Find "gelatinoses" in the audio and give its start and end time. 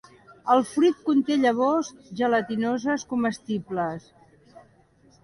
2.21-3.05